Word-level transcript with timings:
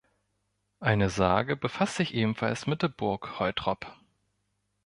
Eine 0.79 1.11
Sage 1.11 1.55
befasst 1.55 1.97
sich 1.97 2.15
ebenfalls 2.15 2.65
mit 2.65 2.81
der 2.81 2.87
Burg 2.87 3.37
Holtrop. 3.39 3.85